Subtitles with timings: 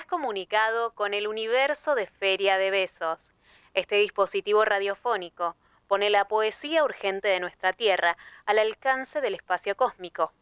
[0.00, 3.32] has comunicado con el universo de Feria de Besos.
[3.74, 5.56] Este dispositivo radiofónico
[5.88, 8.16] pone la poesía urgente de nuestra Tierra
[8.46, 10.32] al alcance del espacio cósmico.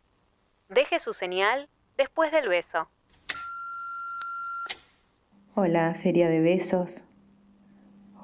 [0.69, 2.89] Deje su señal después del beso.
[5.57, 7.03] Hola, Feria de Besos.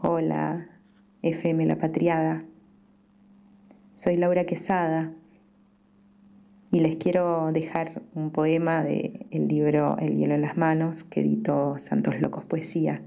[0.02, 0.68] Hola,
[1.22, 2.44] FM La Patriada.
[3.96, 5.12] Soy Laura Quesada
[6.74, 11.20] y les quiero dejar un poema del el libro El hielo en las manos que
[11.20, 13.00] editó Santos Locos Poesía.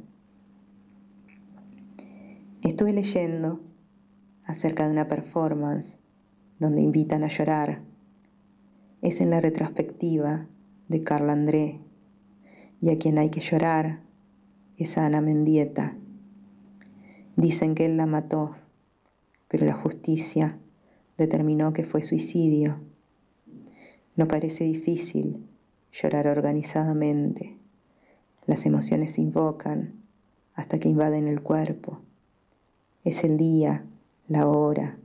[2.61, 3.59] Estuve leyendo
[4.45, 5.97] acerca de una performance
[6.59, 7.81] donde invitan a llorar.
[9.01, 10.47] Es en la retrospectiva
[10.87, 11.81] de Carla André
[12.79, 13.99] y a quien hay que llorar
[14.77, 15.97] es Ana Mendieta.
[17.35, 18.55] Dicen que él la mató,
[19.49, 20.57] pero la justicia
[21.17, 22.79] determinó que fue suicidio
[24.17, 25.47] no parece difícil
[25.93, 27.55] llorar organizadamente.
[28.45, 29.93] Las emociones invocan
[30.55, 32.01] hasta que invaden el cuerpo.
[33.05, 33.85] Es el día,
[34.27, 34.97] la hora,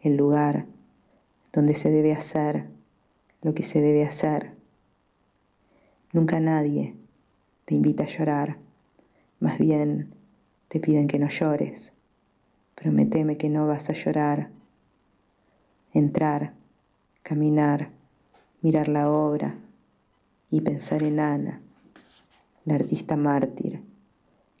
[0.00, 0.66] el lugar
[1.52, 2.66] donde se debe hacer
[3.42, 4.52] lo que se debe hacer.
[6.12, 6.94] Nunca nadie
[7.64, 8.56] te invita a llorar,
[9.40, 10.14] más bien
[10.68, 11.92] te piden que no llores.
[12.74, 14.50] Prométeme que no vas a llorar.
[15.92, 16.54] Entrar,
[17.22, 17.90] caminar,
[18.64, 19.56] mirar la obra
[20.50, 21.60] y pensar en Ana,
[22.64, 23.82] la artista mártir,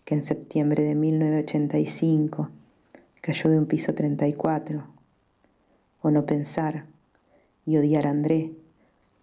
[0.04, 2.50] que en septiembre de 1985
[3.22, 4.84] cayó de un piso 34,
[6.02, 6.84] o no pensar
[7.64, 8.52] y odiar a André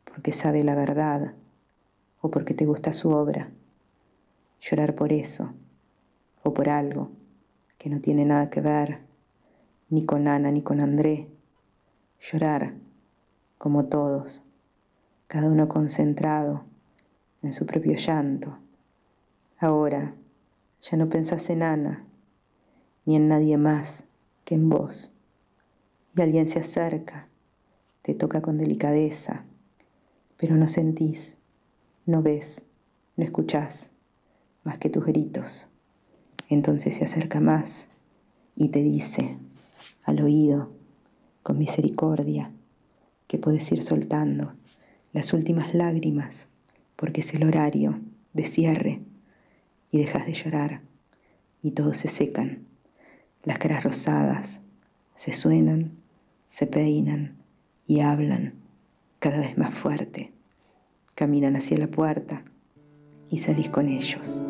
[0.04, 1.36] porque sabe la verdad
[2.20, 3.52] o porque te gusta su obra,
[4.62, 5.54] llorar por eso
[6.42, 7.12] o por algo
[7.78, 8.98] que no tiene nada que ver
[9.90, 11.28] ni con Ana ni con André,
[12.20, 12.74] llorar
[13.60, 14.42] como todos
[15.32, 16.66] cada uno concentrado
[17.42, 18.58] en su propio llanto.
[19.60, 20.14] Ahora
[20.82, 22.06] ya no pensás en Ana,
[23.06, 24.04] ni en nadie más
[24.44, 25.14] que en vos.
[26.18, 27.30] Y alguien se acerca,
[28.02, 29.46] te toca con delicadeza,
[30.36, 31.38] pero no sentís,
[32.06, 32.64] no ves,
[33.16, 33.90] no escuchás
[34.66, 35.70] más que tus gritos.
[36.50, 37.86] Entonces se acerca más
[38.58, 39.38] y te dice
[40.04, 40.74] al oído,
[41.42, 42.52] con misericordia,
[43.28, 44.56] que puedes ir soltando
[45.14, 46.48] las últimas lágrimas,
[46.96, 48.00] porque es el horario
[48.34, 49.02] de cierre
[49.92, 50.82] y dejas de llorar
[51.62, 52.66] y todos se secan.
[53.44, 54.62] Las caras rosadas
[55.16, 55.92] se suenan,
[56.48, 57.38] se peinan
[57.88, 58.54] y hablan
[59.20, 60.32] cada vez más fuerte.
[61.16, 62.44] Caminan hacia la puerta
[63.30, 64.42] y salís con ellos.